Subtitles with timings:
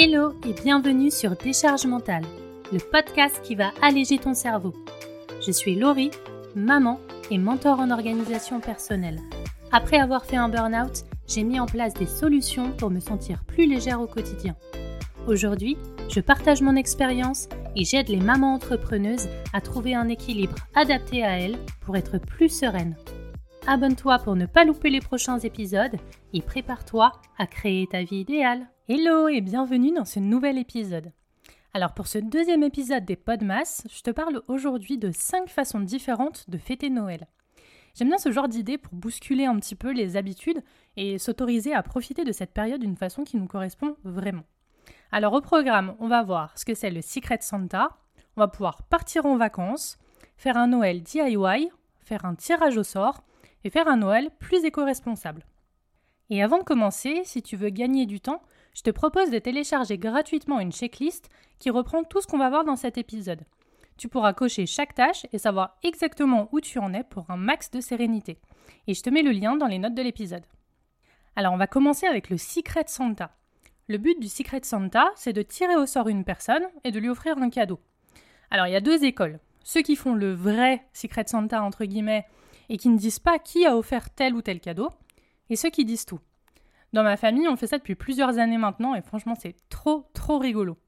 [0.00, 2.22] Hello et bienvenue sur Décharge mentale,
[2.72, 4.72] le podcast qui va alléger ton cerveau.
[5.44, 6.12] Je suis Laurie,
[6.54, 7.00] maman
[7.32, 9.18] et mentor en organisation personnelle.
[9.72, 13.66] Après avoir fait un burn-out, j'ai mis en place des solutions pour me sentir plus
[13.66, 14.54] légère au quotidien.
[15.26, 15.76] Aujourd'hui,
[16.08, 21.40] je partage mon expérience et j'aide les mamans entrepreneuses à trouver un équilibre adapté à
[21.40, 22.94] elles pour être plus sereines.
[23.70, 25.94] Abonne-toi pour ne pas louper les prochains épisodes
[26.32, 28.66] et prépare-toi à créer ta vie idéale.
[28.88, 31.12] Hello et bienvenue dans ce nouvel épisode.
[31.74, 36.48] Alors pour ce deuxième épisode des Podmas, je te parle aujourd'hui de 5 façons différentes
[36.48, 37.26] de fêter Noël.
[37.94, 40.62] J'aime bien ce genre d'idée pour bousculer un petit peu les habitudes
[40.96, 44.44] et s'autoriser à profiter de cette période d'une façon qui nous correspond vraiment.
[45.12, 47.90] Alors au programme, on va voir ce que c'est le Secret Santa,
[48.34, 49.98] on va pouvoir partir en vacances,
[50.38, 51.68] faire un Noël DIY,
[52.00, 53.24] faire un tirage au sort
[53.64, 55.44] et faire un Noël plus éco-responsable.
[56.30, 58.42] Et avant de commencer, si tu veux gagner du temps,
[58.74, 62.64] je te propose de télécharger gratuitement une checklist qui reprend tout ce qu'on va voir
[62.64, 63.44] dans cet épisode.
[63.96, 67.70] Tu pourras cocher chaque tâche et savoir exactement où tu en es pour un max
[67.70, 68.38] de sérénité.
[68.86, 70.46] Et je te mets le lien dans les notes de l'épisode.
[71.34, 73.34] Alors on va commencer avec le Secret Santa.
[73.88, 77.08] Le but du Secret Santa, c'est de tirer au sort une personne et de lui
[77.08, 77.80] offrir un cadeau.
[78.50, 79.40] Alors il y a deux écoles.
[79.64, 82.26] Ceux qui font le vrai Secret Santa entre guillemets
[82.68, 84.90] et qui ne disent pas qui a offert tel ou tel cadeau,
[85.50, 86.20] et ceux qui disent tout.
[86.92, 90.38] Dans ma famille, on fait ça depuis plusieurs années maintenant et franchement, c'est trop, trop
[90.38, 90.78] rigolo.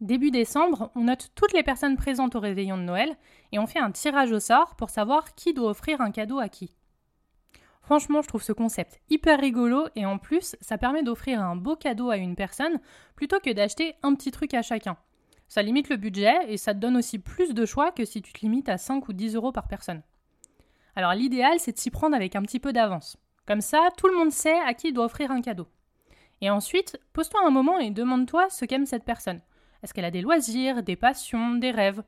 [0.00, 3.16] Début décembre, on note toutes les personnes présentes au réveillon de Noël
[3.52, 6.48] et on fait un tirage au sort pour savoir qui doit offrir un cadeau à
[6.48, 6.74] qui.
[7.82, 11.76] Franchement, je trouve ce concept hyper rigolo et en plus, ça permet d'offrir un beau
[11.76, 12.80] cadeau à une personne
[13.14, 14.96] plutôt que d'acheter un petit truc à chacun.
[15.48, 18.32] Ça limite le budget et ça te donne aussi plus de choix que si tu
[18.32, 20.02] te limites à 5 ou 10 euros par personne.
[21.00, 23.16] Alors l'idéal, c'est de s'y prendre avec un petit peu d'avance.
[23.46, 25.66] Comme ça, tout le monde sait à qui il doit offrir un cadeau.
[26.42, 29.40] Et ensuite, pose-toi un moment et demande-toi ce qu'aime cette personne.
[29.82, 32.02] Est-ce qu'elle a des loisirs, des passions, des rêves?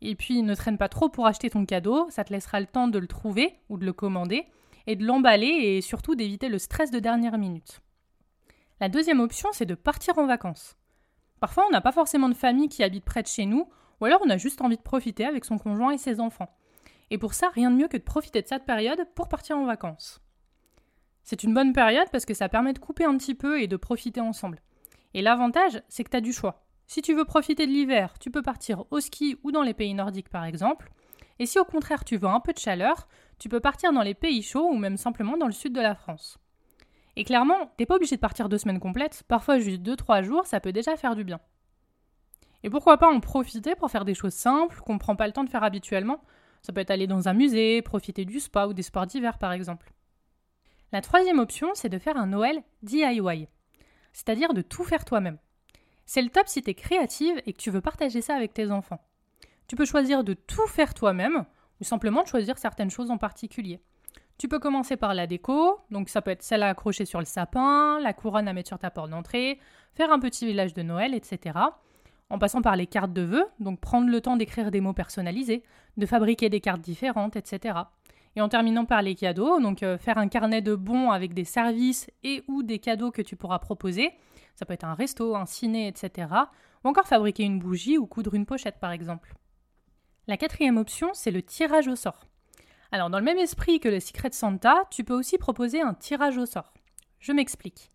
[0.00, 2.88] Et puis, ne traîne pas trop pour acheter ton cadeau, ça te laissera le temps
[2.88, 4.46] de le trouver ou de le commander,
[4.86, 7.82] et de l'emballer et surtout d'éviter le stress de dernière minute.
[8.80, 10.78] La deuxième option, c'est de partir en vacances.
[11.40, 13.68] Parfois, on n'a pas forcément de famille qui habite près de chez nous,
[14.00, 16.48] ou alors on a juste envie de profiter avec son conjoint et ses enfants.
[17.10, 19.66] Et pour ça, rien de mieux que de profiter de cette période pour partir en
[19.66, 20.20] vacances.
[21.22, 23.76] C'est une bonne période parce que ça permet de couper un petit peu et de
[23.76, 24.60] profiter ensemble.
[25.14, 26.64] Et l'avantage, c'est que tu as du choix.
[26.86, 29.94] Si tu veux profiter de l'hiver, tu peux partir au ski ou dans les pays
[29.94, 30.90] nordiques par exemple.
[31.38, 34.14] Et si au contraire tu veux un peu de chaleur, tu peux partir dans les
[34.14, 36.38] pays chauds ou même simplement dans le sud de la France.
[37.16, 40.46] Et clairement, t'es pas obligé de partir deux semaines complètes, parfois juste deux trois jours,
[40.46, 41.40] ça peut déjà faire du bien.
[42.62, 45.44] Et pourquoi pas en profiter pour faire des choses simples qu'on prend pas le temps
[45.44, 46.20] de faire habituellement
[46.62, 49.52] Ça peut être aller dans un musée, profiter du spa ou des sports d'hiver par
[49.52, 49.92] exemple.
[50.92, 53.46] La troisième option, c'est de faire un Noël DIY,
[54.12, 55.38] c'est-à-dire de tout faire toi-même.
[56.04, 59.00] C'est le top si tu créative et que tu veux partager ça avec tes enfants.
[59.68, 61.44] Tu peux choisir de tout faire toi-même
[61.80, 63.80] ou simplement de choisir certaines choses en particulier.
[64.36, 67.26] Tu peux commencer par la déco, donc ça peut être celle à accrocher sur le
[67.26, 69.60] sapin, la couronne à mettre sur ta porte d'entrée,
[69.94, 71.58] faire un petit village de Noël, etc.
[72.30, 75.64] En passant par les cartes de vœux, donc prendre le temps d'écrire des mots personnalisés,
[75.96, 77.78] de fabriquer des cartes différentes, etc.
[78.36, 81.44] Et en terminant par les cadeaux, donc euh, faire un carnet de bons avec des
[81.44, 84.12] services et ou des cadeaux que tu pourras proposer.
[84.54, 86.28] Ça peut être un resto, un ciné, etc.
[86.84, 89.34] Ou encore fabriquer une bougie ou coudre une pochette par exemple.
[90.28, 92.26] La quatrième option, c'est le tirage au sort.
[92.92, 96.38] Alors dans le même esprit que le Secret Santa, tu peux aussi proposer un tirage
[96.38, 96.72] au sort.
[97.18, 97.90] Je m'explique.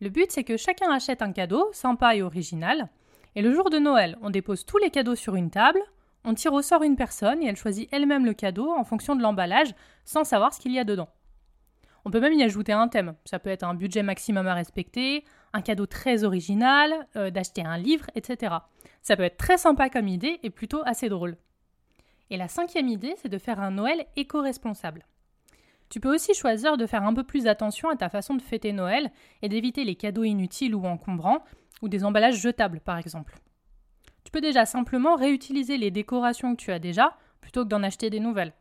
[0.00, 2.90] Le but, c'est que chacun achète un cadeau, sympa et original,
[3.36, 5.80] et le jour de Noël, on dépose tous les cadeaux sur une table,
[6.24, 9.22] on tire au sort une personne et elle choisit elle-même le cadeau en fonction de
[9.22, 9.74] l'emballage
[10.04, 11.08] sans savoir ce qu'il y a dedans.
[12.04, 13.14] On peut même y ajouter un thème.
[13.24, 17.78] Ça peut être un budget maximum à respecter, un cadeau très original, euh, d'acheter un
[17.78, 18.56] livre, etc.
[19.02, 21.36] Ça peut être très sympa comme idée et plutôt assez drôle.
[22.30, 25.06] Et la cinquième idée, c'est de faire un Noël éco-responsable.
[25.94, 28.72] Tu peux aussi choisir de faire un peu plus attention à ta façon de fêter
[28.72, 29.12] Noël
[29.42, 31.44] et d'éviter les cadeaux inutiles ou encombrants,
[31.82, 33.36] ou des emballages jetables par exemple.
[34.24, 38.10] Tu peux déjà simplement réutiliser les décorations que tu as déjà plutôt que d'en acheter
[38.10, 38.54] des nouvelles.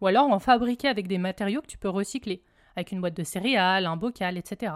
[0.00, 2.44] Ou alors en fabriquer avec des matériaux que tu peux recycler,
[2.76, 4.74] avec une boîte de céréales, un bocal, etc.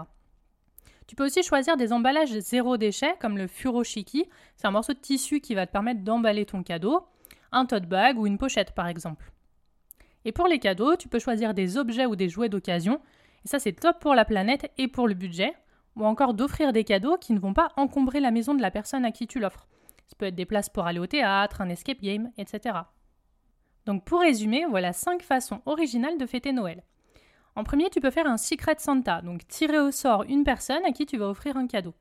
[1.07, 4.25] Tu peux aussi choisir des emballages zéro déchet comme le furoshiki,
[4.57, 7.07] c'est un morceau de tissu qui va te permettre d'emballer ton cadeau,
[7.53, 9.31] un tote bag ou une pochette par exemple.
[10.25, 13.01] Et pour les cadeaux, tu peux choisir des objets ou des jouets d'occasion,
[13.45, 15.53] et ça c'est top pour la planète et pour le budget,
[15.95, 19.05] ou encore d'offrir des cadeaux qui ne vont pas encombrer la maison de la personne
[19.05, 19.67] à qui tu l'offres.
[20.07, 22.75] Ça peut être des places pour aller au théâtre, un escape game, etc.
[23.85, 26.83] Donc pour résumer, voilà 5 façons originales de fêter Noël.
[27.55, 30.91] En premier, tu peux faire un Secret Santa, donc tirer au sort une personne à
[30.91, 31.93] qui tu vas offrir un cadeau.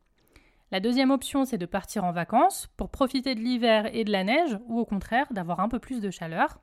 [0.71, 4.23] La deuxième option, c'est de partir en vacances pour profiter de l'hiver et de la
[4.23, 6.61] neige, ou au contraire d'avoir un peu plus de chaleur.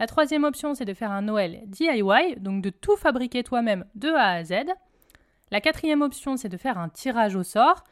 [0.00, 4.08] La troisième option, c'est de faire un Noël DIY, donc de tout fabriquer toi-même de
[4.08, 4.64] A à Z.
[5.52, 7.84] La quatrième option, c'est de faire un tirage au sort,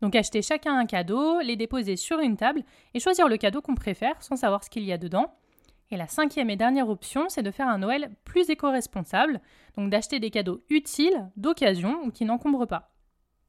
[0.00, 2.62] donc acheter chacun un cadeau, les déposer sur une table
[2.94, 5.34] et choisir le cadeau qu'on préfère sans savoir ce qu'il y a dedans.
[5.90, 9.40] Et la cinquième et dernière option, c'est de faire un Noël plus éco-responsable,
[9.76, 12.90] donc d'acheter des cadeaux utiles, d'occasion ou qui n'encombrent pas.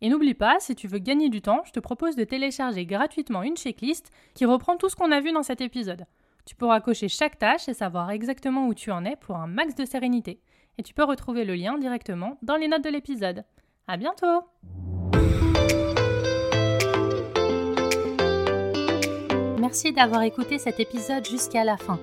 [0.01, 3.43] Et n'oublie pas, si tu veux gagner du temps, je te propose de télécharger gratuitement
[3.43, 6.05] une checklist qui reprend tout ce qu'on a vu dans cet épisode.
[6.45, 9.75] Tu pourras cocher chaque tâche et savoir exactement où tu en es pour un max
[9.75, 10.41] de sérénité.
[10.77, 13.43] Et tu peux retrouver le lien directement dans les notes de l'épisode.
[13.87, 14.41] À bientôt!
[19.59, 21.99] Merci d'avoir écouté cet épisode jusqu'à la fin.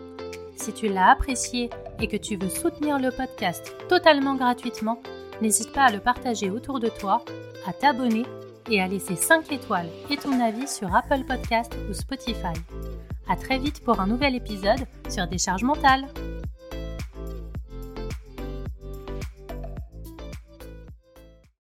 [0.56, 1.70] Si tu l'as apprécié
[2.00, 5.00] et que tu veux soutenir le podcast totalement gratuitement,
[5.42, 7.24] n'hésite pas à le partager autour de toi,
[7.66, 8.24] à t'abonner
[8.70, 12.54] et à laisser 5 étoiles et ton avis sur Apple Podcast ou Spotify.
[13.28, 16.06] À très vite pour un nouvel épisode sur Décharge mentale.